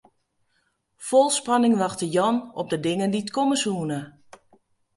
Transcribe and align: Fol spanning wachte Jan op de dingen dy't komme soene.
Fol 1.07 1.29
spanning 1.31 1.75
wachte 1.77 2.05
Jan 2.15 2.37
op 2.61 2.67
de 2.71 2.79
dingen 2.85 3.11
dy't 3.13 3.33
komme 3.35 3.57
soene. 3.63 3.99